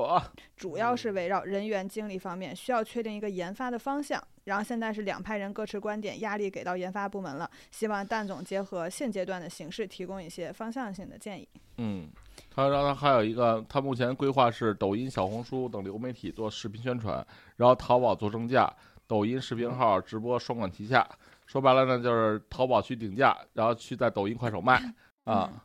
[0.56, 4.22] 主要是围绕人员精力方面，需要确定一个研发的方向。
[4.44, 7.50] 然后现在是两派人各持观点，压力给到研发部门了。
[7.72, 11.48] 希望蛋总结合现阶段的形势，提供一些方向性的建议。
[11.78, 12.08] 嗯，
[12.55, 18.73] 他然后他还有一个，他目前规划是抖音、小红书等流媒体做视频宣传，然后淘宝做正价，
[19.07, 21.09] 抖音视频号直播双管齐下。
[21.47, 24.83] 说白了呢，就是淘宝去顶价，然后去在抖音、快手卖
[25.25, 25.64] 啊。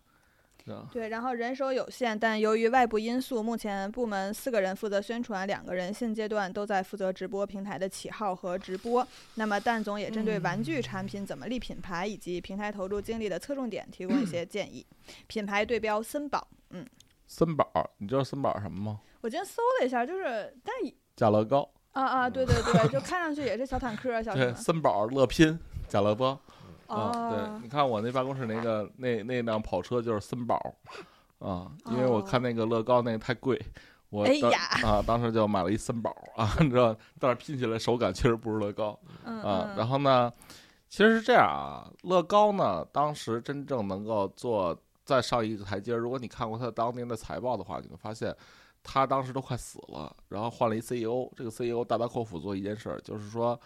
[0.92, 9.08] 对，然后人手有限，但由于外部因素，目前部门四个人负责宣传，两个人现阶段都在负责直播平台的起号和直播。
[9.34, 14.86] 那么蛋总也针对玩具产品怎么立品牌以及平台投入精力的侧重点提供一些建议。
[15.26, 16.86] 品牌对标森宝，嗯，
[17.28, 19.00] 森宝，你知道森宝什么吗？
[19.22, 20.24] 我今天搜了一下，就是
[20.64, 24.54] 但是家乐高，啊啊，对对对，就看上去也是小坦克、小什对，么。
[24.56, 26.40] 森宝、乐拼、假乐包。
[26.88, 30.56] 啊，哦对，，你看我那办公室那个那那辆跑车就是森宝，
[31.38, 33.62] 啊，因为我哦看那个乐高那个太贵，
[34.10, 39.68] 我当哎呀啊当时就买了一森宝啊，你知道，但是拼起来手感确实不如乐高嗯啊。
[39.70, 40.34] 嗯，然后呢，
[40.88, 44.76] 其实是这样啊，乐高呢当时真正能够做
[45.10, 48.36] 再上一个台阶，如果你看过他当年的财报的话，你会发现。
[48.82, 53.60] 他当时都快死了，然后换了一 CEO，这个 CEO 大刀阔斧做一件事儿，就是说，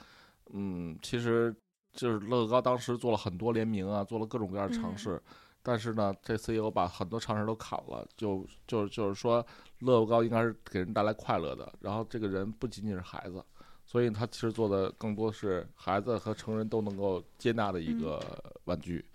[0.51, 1.55] 嗯，其实
[1.93, 5.21] 就是乐高当时做了很多联名啊，做了各种各样的尝嗯试，
[5.61, 9.45] 但是呢，这 CEO 把很多尝试都砍了，就就就是说，
[9.81, 13.45] 乐高应该是给人带来快乐的，然后这个人不仅仅是孩子，
[13.85, 18.19] 所以他其实做的更多是孩子和成人都能够接纳的一个
[18.63, 19.05] 玩具。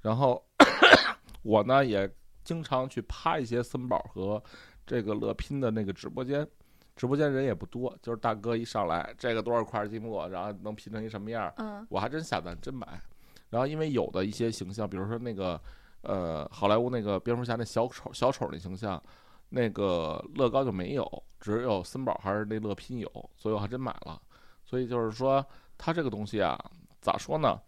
[0.00, 0.44] 然后
[1.44, 2.10] 我呢也
[2.42, 4.42] 经常去趴一些森宝和
[4.84, 6.44] 这个乐拼的那个直播间，
[6.96, 13.00] 直播间人也不多，就是大哥一上来这个多少块积木，然后能拼成一什么样儿，嗯我还真下单真买。
[13.50, 15.60] 然后因为有的一些形象，比如说那个
[16.00, 19.00] 呃好莱坞那个蝙蝠侠那小丑小丑那形象，
[19.50, 24.20] 那个乐高就没有，只有森宝还是那乐拼有，所以我还真买了。
[24.64, 25.44] 所以就是说，
[25.76, 26.58] 它这个东西啊，
[27.00, 27.60] 咋说呢？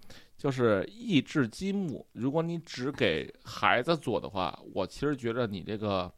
[0.46, 6.08] 就是益智积木，如果你只给孩子做的话，我其实觉得你这个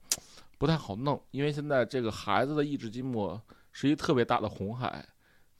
[0.58, 3.40] 不太好弄，因为现在这个孩子的益智积木
[3.72, 5.02] 是一特别大的红海，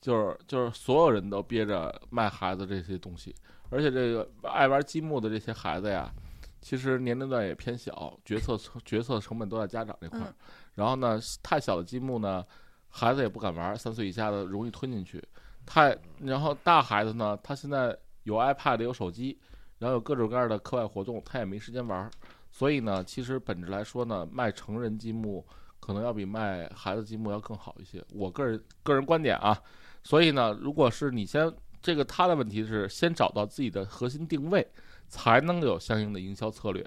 [0.03, 3.35] 就是就是所有人都憋着卖孩子这些东西，
[3.71, 6.13] 而且这个爱玩积木的这些孩子呀，
[6.61, 8.55] 其实年龄段也偏小，决策
[8.85, 10.35] 决策成本都在家长这块儿嗯。
[10.75, 12.45] 然后呢，太小的积木呢，
[12.91, 15.27] 孩子也不敢玩，三岁以下的容易吞进去。
[15.65, 19.39] 太然后大孩子呢，他现在有 iPad 有手机，
[19.79, 22.11] 然后有各种各样的课外活动，他也没时间玩儿。
[22.51, 25.47] 所以呢，其实本质来说呢，卖成人积木
[25.81, 28.05] 可能要比卖孩子积木要更好一些。
[28.13, 29.59] 我个人个人观点啊。
[30.03, 34.67] 所以呢，如果是你先这个他的问题是先找到自己的核心定位，
[35.09, 36.87] 才能有相应的营销策略。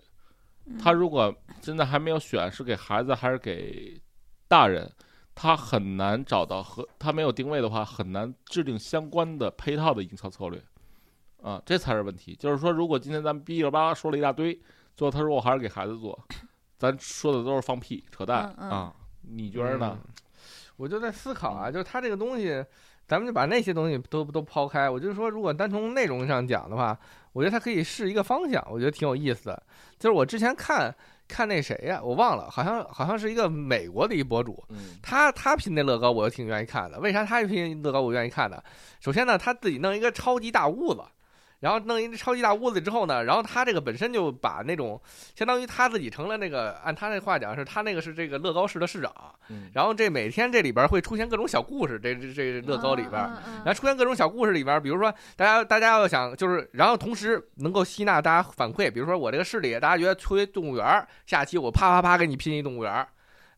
[0.65, 3.99] 嗯他如果现在还没有选是给孩子还是给
[4.47, 4.89] 大人，
[5.33, 10.61] 他很难找到和他没有定位的话，很难制定相关的配套的营销策略。
[11.41, 12.35] 啊，这才是问题。
[12.35, 14.53] 就是说，如果今天咱们哔哩吧啦说了一大堆，
[14.95, 16.17] 最后他说我还是给孩子做，
[16.77, 18.93] 咱说的都是放屁扯淡、嗯嗯啊！
[19.21, 19.97] 你觉得呢？
[20.05, 20.13] 嗯
[20.77, 22.65] 我就在思考啊，就是他这个东西，
[23.07, 24.89] 咱们就把那些东西都都抛开。
[24.89, 26.97] 我就是说，如果单从内容上讲的话，
[27.33, 29.63] 我觉得它可以是一个方向，我觉得挺有意思的。
[29.99, 30.91] 就是我之前看
[31.27, 36.99] 看那谁呀、我忘了，好像好像是一个美国的一博主，嗯他他拼那乐高，我挺愿意看的。
[36.99, 38.59] 为啥他拼乐高我愿意看呢？
[39.01, 41.03] 首先呢，他自己弄一个超级大屋子，
[41.61, 45.01] 然后弄一个超级大屋子之后呢，然后他这个本身就把那种
[45.35, 49.13] 相当于他自己成了那个，按他那话讲是他那个是这个乐高市的市长，
[49.49, 53.13] 嗯然后这每天这里边会出现各种小故事，这这这乐高里边。
[53.13, 63.07] 然后出现各种小故事里边，比如说大家大家要想就是，然后同时能够吸纳大家反馈，比如说我这个市里大家觉得缺动物园儿，下期我啪啪啪给你拼一动物园儿，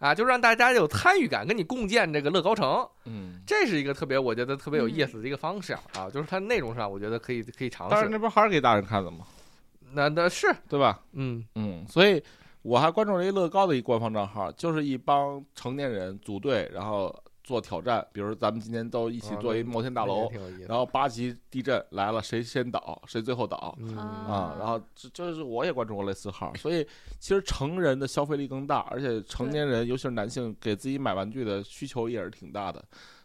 [0.03, 7.95] 啊，就让大家有参与感，跟你共建这个乐高城，嗯，这是一个特别我觉得特别有意思的一个方式啊，就是它内容上我觉得可以可以尝试。
[7.95, 9.25] 但是那不还是给大人看的吗？
[9.93, 10.99] 那那是对吧？
[11.13, 12.21] 嗯嗯，所以
[12.63, 20.31] 我还关注了一乐高的一官方账号，就是一帮成年人组队，然后做挑战，比如咱们今天都一起哦做一摩天大楼。
[20.67, 23.77] 然后八级地震来了，谁先倒谁最后倒。
[23.79, 26.87] 嗯啊，然后这这是我也关注过类似号，所以
[27.19, 32.83] 其实成人的消费力更大，而且成年人，尤其是男性，给自己买玩具的需求也是挺大的。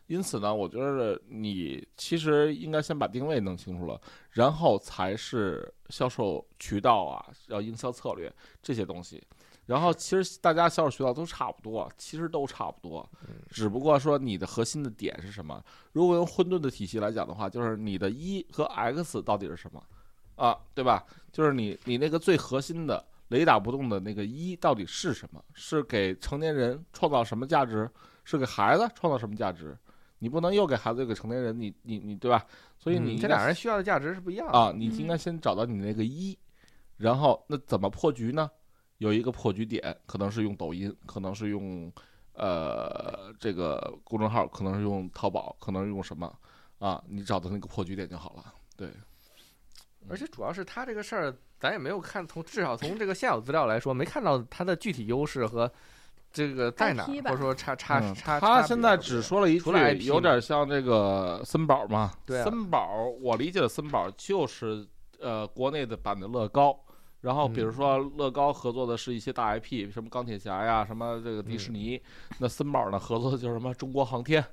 [0.09, 4.01] 因此呢，我觉得你其实应该先把定位弄清楚了，
[4.31, 9.23] 然后才是销售渠道啊，要营销策略这些东西。
[9.69, 13.07] 然后其实大家销售渠道都差不多，其实都差不多，
[13.51, 15.63] 只不过说你的核心的点是什么。
[15.93, 19.83] 如果用混沌的体系来讲的话，就是你的一和 X 到底是什么
[20.37, 21.05] 啊，对吧？
[21.31, 25.45] 就是你你那个最核心的雷打不动的那个一到底是什么？
[25.53, 27.91] 是给成年人创造什么价值？
[28.25, 29.77] 是给孩子创造什么价值？
[30.19, 32.47] 你不能又给孩子又给成年人，你你你对吧？
[32.79, 36.39] 所以你嗯这俩人需要的价值是不一样的啊，你应该先找到你那个一，
[36.97, 38.51] 然后那怎么破局呢？
[38.99, 41.91] 有一个破局点，可能是用抖音，可能是用
[42.35, 46.33] 呃这个公众号，可能是用淘宝，可能是用什么
[46.79, 47.03] 啊？
[47.09, 48.53] 你找到那个破局点就好了。
[48.77, 48.89] 对，
[50.09, 55.71] 而且主要是他这个事儿，咱也没有看从至少从这个现有资料来说，没看到他的具体优势和
[56.33, 58.41] 这个在哪儿，或者说差差嗯差。
[58.41, 62.13] 他现在只说了一句，有点像这个森宝嘛。
[62.27, 64.87] 对啊森宝，我理解的森宝就是
[65.21, 66.79] 呃国内的版的乐高。
[67.21, 72.01] 然后比如嗯说乐高合作的是一些大 IP，什么钢铁侠呀，什么这个迪士尼。
[72.39, 74.45] 那森宝呢合作的就是什么中国航天。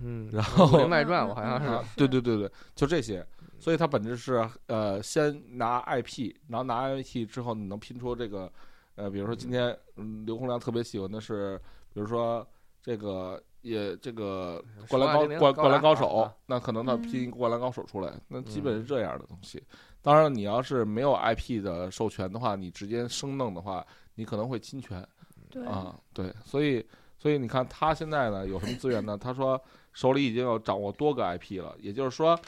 [0.00, 3.24] 嗯，然后武林外传我好像啊是，对对对对，就这些。
[3.58, 8.50] 所以它本质是呃，先拿 IP，然后拿 IP 之后，你能拼出这个
[8.96, 11.56] 呃，比如说今天嗯，刘洪良特别喜欢的是，
[11.94, 12.44] 比如说
[12.82, 19.62] 这个也这个灌篮高灌灌篮高啊手啊，那可能他嗯拼一个灌篮高手出来，那基本是嗯这样的东西。
[20.02, 23.86] 当然，你要是没有 IP 的授权的话，你直接生弄的话，
[24.16, 25.06] 你可能会侵权。
[25.48, 26.84] 对啊，对，所以
[27.18, 29.16] 所以你看他现在呢有什么资源呢？
[29.16, 29.62] 他说
[29.92, 32.38] 手里已经有掌握多个 IP 了，也就是说，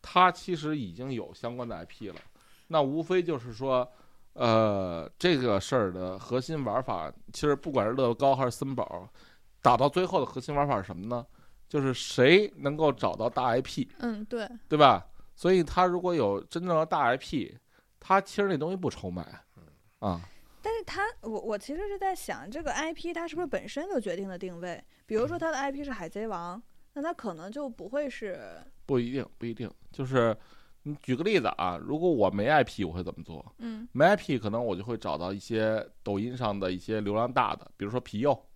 [0.00, 2.14] 他其实已经有相关的 IP 了。
[2.68, 3.86] 那无非就是说，
[4.32, 9.06] 呃，这个事儿的核心玩法，其实不管是乐高还是森宝，
[9.60, 11.26] 打到最后的核心玩法是什么呢？
[11.68, 15.06] 就是谁能够找到大 IP，嗯，对，对吧？
[15.34, 17.54] 所以他如果有真正的大 IP，
[17.98, 19.22] 他其实那东西不愁买
[19.98, 20.20] 啊。
[20.64, 24.80] 但是他，我我其实是在想，这个 IP 它是不是本身就决定了定位？
[25.06, 29.68] 比如说他的 IP 是海贼王，那他可能就不会是不一定，不一定。
[29.90, 30.36] 就是
[30.84, 33.44] 你举个例子啊，如果我没 IP，我会怎么做？
[33.58, 38.46] 嗯没 IP，可能我就会找到一些抖音上的一些流量大的，比如说皮佑，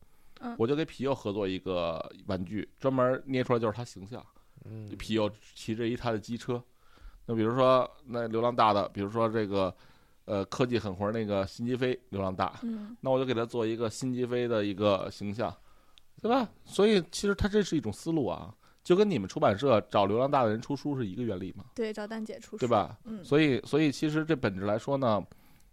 [0.41, 4.25] 嗯我就给皮佑合作一个玩具，专门捏出来就是他形象。
[4.71, 6.63] 嗯皮佑骑着一他的机车。
[7.27, 9.75] 那比如说那流量大的，比如说这个
[10.27, 15.53] 呃科技狠活那个辛吉飞流量大，嗯那我就给他做一个辛吉飞的一个形象，
[16.23, 16.49] 对吧？
[16.65, 22.69] 所以其实他这是一种思路啊，就跟你们出版社找流量大的人出书是一个原理嘛，对，找蛋姐出书，对？
[22.69, 22.97] 吧？
[23.05, 25.21] 嗯，所以所以其实这本质来说呢，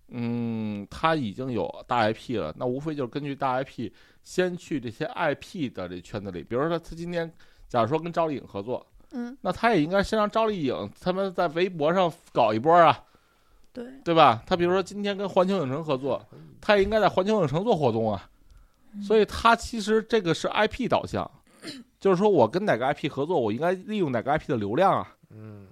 [0.07, 3.91] 嗯，他已经有大 IP 了，那无非就是根据大 IP
[4.23, 7.31] 先去这些 IP 的这圈子里，比如说他今天
[7.73, 8.85] 假如说跟赵丽颖合作。
[9.13, 13.03] 嗯，那他也应该先让赵丽颖他们在微博上搞一波啊，
[13.71, 14.43] 对，对吧？
[14.45, 16.23] 他比如说今天跟环球影城合作，
[16.61, 18.29] 他也应该在环球影城做活动啊。
[19.01, 21.29] 所以他其实这个是 IP 导向，
[21.99, 25.67] 就是说我跟哪个 IP 合作，我应该利用哪个 IP 的流量啊，嗯，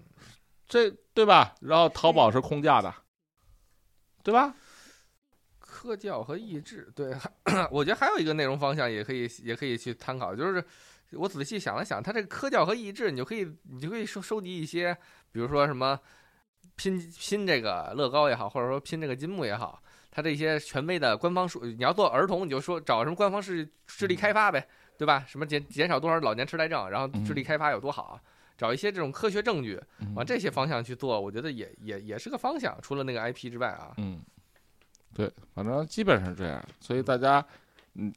[0.67, 1.53] 这对吧？
[1.61, 2.91] 然后淘宝是空架的，
[4.23, 4.55] 对吧？
[5.59, 7.15] 科教和益智，对，
[7.71, 10.63] 我觉得还有一个内容方向也可以也可以去参考，就是
[11.13, 14.95] 我仔细想了想，它这个科教和益智，你就可以你就可以收收集一些，
[15.31, 15.99] 比如说什么
[16.75, 25.25] 拼拼这个乐高也好，或者说拼这个积木也好，它这些权威的官方数，你要做儿童，你就说找什么官方智智力开发呗，对吧？
[25.27, 28.19] 什么减减少多少老年痴呆症，然后智力开发有多好，
[28.57, 29.81] 找一些这种科学证据，
[30.15, 32.77] 往这些方向去做，我觉得也也也是个方向。
[32.81, 34.21] 除了那个 IP 之外啊，嗯，
[35.13, 36.63] 对，反正基本上是这样。
[36.79, 37.45] 所以大家，嗯，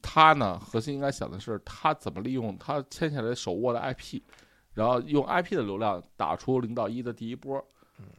[0.00, 4.20] 他呢，核心应该想的是他怎么利用他签下来手握的 IP，
[4.72, 7.62] 然后用 IP 的流量打出零到一的第一波，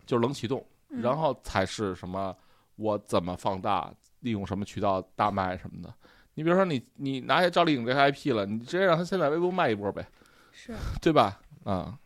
[0.05, 2.35] 就是冷启动，嗯然后才是什么
[2.75, 5.93] 我怎么放大，利用什么渠道大卖什么的。
[6.33, 10.05] 你比如说你你拿下赵丽颖这个 IP 了，你直接让他先在微博卖一波呗，
[10.51, 11.39] 是， 对吧？
[11.63, 11.97] 啊、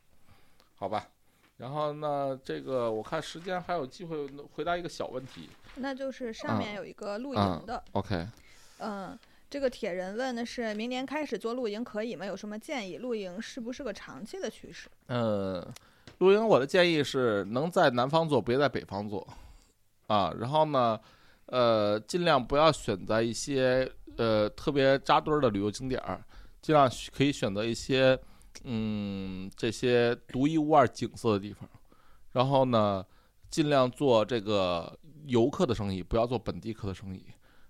[0.76, 1.08] 好吧。
[1.58, 5.50] 然后呢，这个我看时间还有机会回答一个小问题。
[5.76, 8.28] 那就是上面有一个露啊营的，OK，
[8.78, 9.18] 嗯。
[9.50, 12.24] 这个铁人问的是，明年开始做露营可以吗？
[12.24, 12.98] 有什么建议？
[12.98, 14.88] 露营是不是个长期的趋势？
[15.08, 15.66] 嗯，
[16.20, 19.28] 露营我的建议是能在南方做，别在北方做，
[20.06, 21.00] 啊，然后呢，
[21.48, 26.24] 呃，尽量不要选择一些呃特别扎堆儿的旅游景点儿，
[26.62, 28.20] 尽量可以选择一些
[28.66, 31.68] 嗯这些独一无二景色的地方，
[32.34, 33.04] 然后呢，
[33.50, 37.26] 尽量做这个游客的生意，不要做本地客的生意。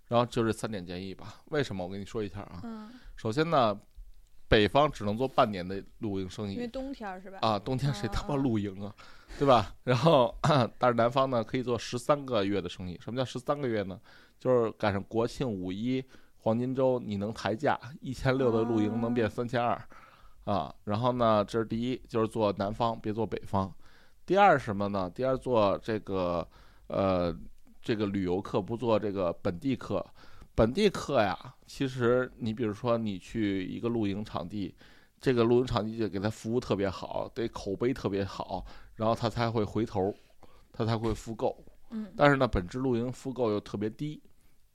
[0.09, 1.35] 然后就这三点建议吧。
[1.45, 1.85] 为什么？
[1.85, 2.59] 我跟你说一下啊。
[2.63, 3.79] 嗯，首先呢，
[4.49, 7.37] 北方只能做半年的露营生意因为冬天是吧？
[7.41, 8.93] 啊，冬天谁他妈啊露营啊，
[9.37, 9.73] 对吧？
[9.83, 10.35] 然后，
[10.77, 12.99] 但是南方呢可以做十三个月的生意。
[13.01, 13.97] 什么叫十三个月呢？
[14.39, 16.03] 就是赶上国庆、五一、
[16.37, 19.79] 黄金周，你能抬价，一千六的露营能变三千二
[20.45, 20.73] 啊。
[20.85, 23.71] 然后呢，这是第一，就是做南方，别做北方。
[24.25, 25.11] 第二什么呢？
[25.13, 26.47] 第二做这个
[26.87, 27.35] 呃
[27.81, 30.05] 这个旅游客，不做这个本地客。
[30.55, 34.75] 本地客呀，其实你比如说你去一个露营场地，
[35.21, 38.65] 这个露营场地就给他服务特别好，得口碑特别好，
[38.95, 40.13] 然后他才会回头，
[40.73, 41.63] 他才会复购。
[41.91, 44.21] 嗯，但是呢，本质露营复购又特别低，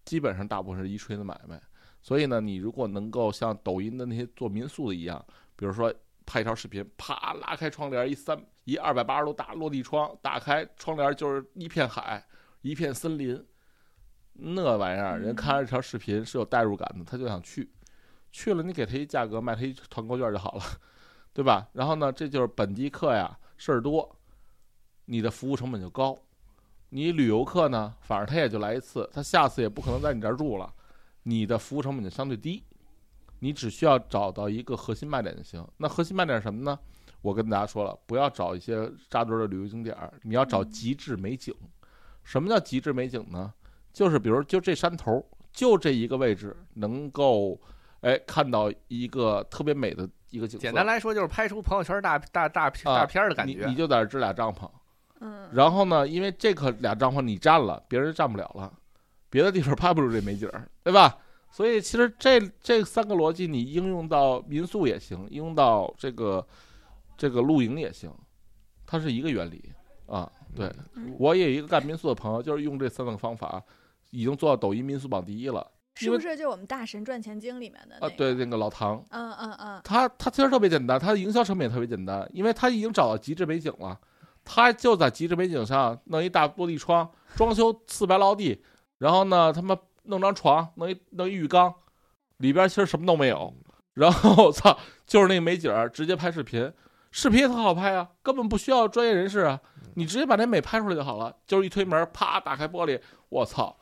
[0.04, 1.60] 基本上大部分是一锤子买卖。
[2.00, 5.22] 所以呢，你如果能够像抖音的那些做民宿的一样，
[5.54, 5.92] 比如说
[6.26, 12.24] 拍一条视频，啪拉开窗帘，一三一二百八十度大落地窗，打开窗帘就是一片海，
[12.64, 13.44] 一片森林，
[14.32, 17.70] 那玩意儿人看着这条视频是有代入感的，他就想去，
[18.32, 20.62] 去了你给他一价格，卖他一团购券就好了，
[21.34, 21.68] 对吧？
[21.74, 24.16] 然后呢，这就是本地客呀，事儿多，
[25.04, 26.16] 你的服务成本就高。
[26.88, 30.72] 你旅游客呢，反正他也就来一次，他下次也不可能在你这儿住了，
[31.24, 32.64] 你的服务成本就相对低，
[33.40, 35.62] 你只需要找到一个核心卖点就行。
[35.76, 36.78] 那核心卖点是什么呢？
[37.20, 41.54] 我跟大家说了，不要找一些扎堆的旅游景点儿，你要找极致美景。
[42.24, 43.52] 什么叫极致美景呢？
[43.92, 47.56] 就是比如就这山头，就这一个位置能够，
[48.00, 50.62] 哎，看到一个特别美的一个景色。
[50.62, 53.64] 简单来说就是拍出朋友圈大大大片大片的感觉。
[53.66, 54.68] 你你就在这支俩帐篷，
[55.20, 58.72] 嗯，然后呢，因为这个俩帐篷你占了，别人占不了了，
[59.30, 60.50] 别的地方拍不出这美景，
[60.82, 61.18] 对吧？
[61.52, 66.44] 所以其实这这三个逻辑你应用到民宿也行，应用到这个
[67.16, 68.12] 这个露营也行，
[68.84, 69.70] 它是一个原理
[70.06, 70.28] 啊。
[70.54, 70.72] 对。
[70.94, 73.62] 嗯我也有一个干民宿的朋友，就是用这三个方法，
[74.10, 75.70] 已经做到抖音民宿榜第一了。
[75.96, 83.96] 是不是就我们大神赚钱经里面的那啊，对，那个老唐，嗯嗯嗯，他他其实特别简单，他的营销成本也特别简单，因为他已经找到极致美景了，
[84.42, 88.60] 他就在极致美景上弄一大玻璃窗，装修四白落地，
[88.98, 91.72] 然后呢，他妈弄张床，弄一弄一浴缸，
[92.38, 93.54] 里边其实什么都没有，
[93.92, 94.76] 然后操，
[95.06, 96.72] 就是那个美景儿，直接拍视频，
[97.16, 99.60] 视频也很好拍啊，根本不需要专业人士啊，
[99.94, 103.76] 你直接把那美拍出来就好了，就是一推门，啪打开玻璃，我操，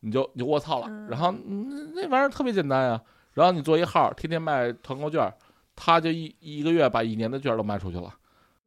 [0.00, 1.06] 你就你就我操了，嗯。
[1.08, 3.02] 然后那那玩意儿特别简单呀、
[3.34, 5.34] 然后你做一号，天天卖团购券儿，
[5.76, 8.10] 他就一一个月把一年的券儿都卖出去了，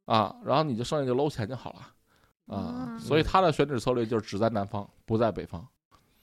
[0.06, 5.68] 啊，然后你就剩下就搂钱就好了，啊，嗯所以他的选址策略就是只在南方，不在北方，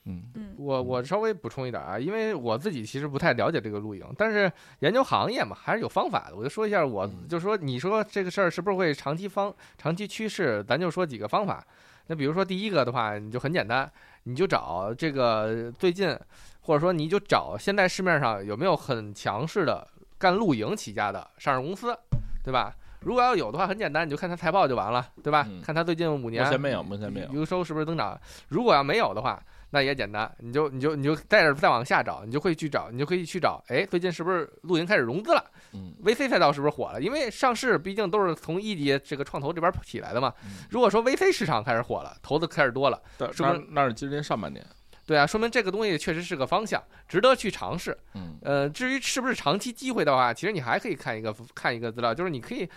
[0.04, 4.50] 嗯嗯我我稍微补充一点啊，因为我自己其实不太了解这个露营，但是
[4.80, 6.36] 研究行业嘛，还是有方法的。
[6.36, 10.62] 我就说一下我，嗯就说你说这个事儿是不是会长期方长期趋势？
[10.64, 11.64] 咱就说几个方法。
[12.08, 13.90] 那比如说第一个的话，你就很简单，
[14.24, 16.18] 你就找这个最近，
[16.62, 19.86] 或者说你就找现在市面上有没有很强势的
[20.18, 21.96] 干露营起家的上市公司，
[22.42, 22.74] 对吧？
[23.02, 25.46] 如果要有的话，很简单，你就看它财报就完了，对吧？
[25.48, 28.20] 嗯看它最近五年目年前没有，目前没有，营收是不是增长？
[28.48, 29.40] 如果要没有的话，
[29.74, 35.42] 那也简单，你就你就你就带着再往下找，你就会去找，你就可以去找，哎，最近是不是露营开始融资了
[35.72, 37.00] 嗯？VC 赛道是不是火了？
[37.00, 40.32] 因为上市毕竟都是从一级这个创投这边起来的嘛。
[40.44, 44.62] 嗯如果说 VC 市场开始火了，投资开始多了，但是不是那那是今年上半年，
[45.06, 47.96] 对啊，说明这个东西确实是个方向，值得去尝试。
[48.14, 52.68] 嗯呃，至于是不是长期机会的话，其实你还可以看一个看一个资料，就是你可以，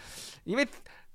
[0.46, 0.66] 因为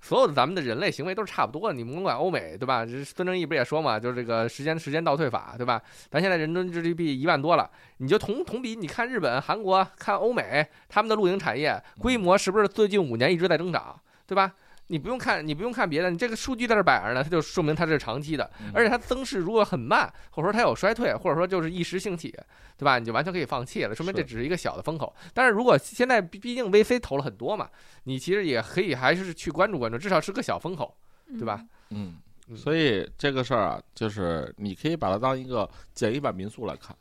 [0.01, 2.86] 所有的咱们的人类行为都是差不多的，你甭管欧美，对吧？
[2.86, 5.80] 孙正义不也说嘛，就是这个时间时间倒退法，对吧？
[6.11, 14.55] 咱现在人均 GDP 一万多了，你就同同比，你看日本、韩国、看欧美，他们的露营产业规模是不是最近五年一直在增长，对吧？
[14.91, 22.28] 你不用看，你不用看别的，你这个数据在这摆着呢，它就说明它是长期的，嗯而且它增势如果很慢，或者说它有衰退，或者说就是一时兴起，
[22.76, 22.99] 对吧？
[22.99, 25.14] 你就完全可以放弃了，说明这只是一个小的风口。
[25.32, 27.70] 但是如果现在毕毕竟 VC 投了很多嘛，
[28.05, 30.93] 你其实也可以还是去关注关注，至少是个小风口，
[31.38, 31.64] 对吧？
[31.91, 32.16] 嗯，
[32.49, 36.97] 嗯所以这个事儿啊，就是你可以把它当一个简易版民宿来看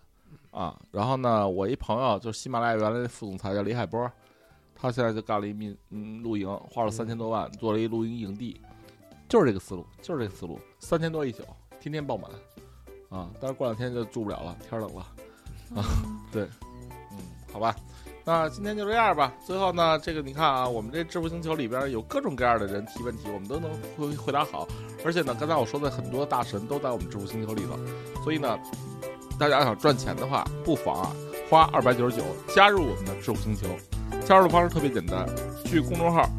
[0.51, 0.79] 啊。
[0.91, 4.11] 然后呢，我一朋友就是喜马拉雅原来的副总裁叫李海波，
[4.81, 8.59] 他现在就干了一民嗯露营，花了三千多万做了一露营营地，
[9.27, 11.43] 就是这个思路，就是这个思路，三千多一宿，
[11.79, 12.31] 天天爆满
[13.09, 13.29] 啊。
[13.41, 15.01] 但是过两天就住不了了，天冷了。
[15.75, 15.83] 啊
[16.31, 16.43] 对
[17.11, 17.17] 嗯，
[17.51, 17.75] 好吧，
[18.23, 19.33] 那今天就这样吧。
[19.45, 24.67] 最后呢，这个你看啊，我们这致富星球里边有各种各样的人提问题，我们都能回回答好。
[25.05, 27.77] 而且呢，刚才我说的很多大神都在我们致富星球里头，
[28.23, 28.57] 所以呢，
[29.37, 31.15] 大家想赚钱的话，不妨啊
[31.49, 33.67] 花二百九十九加入我们的致富星球。
[34.29, 35.25] 加入的方式特别简单，
[35.65, 36.29] 去公众号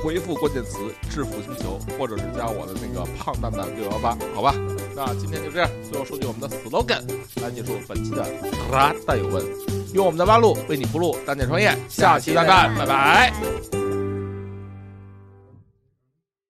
[0.00, 0.78] 回复关键词
[1.10, 4.54] “致富星球”，或者是加我的那个胖蛋蛋六幺八，好吧？
[4.94, 7.02] 那今天就这样，最后说句我们的 slogan
[7.42, 8.24] 来结束本期的
[8.70, 9.44] “哒蛋有问”，
[9.92, 13.87] 用我们的弯路为你铺路，单点创业，下期再干，拜拜。